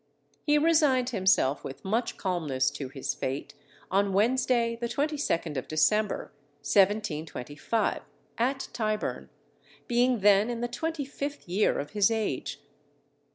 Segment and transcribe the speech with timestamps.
[0.47, 3.53] He resigned himself with much calmness to his fate,
[3.91, 6.31] on Wednesday, the 22nd of December,
[6.63, 8.01] 1725,
[8.39, 9.29] at Tyburn,
[9.87, 12.61] being then in the twenty fifth year of his age.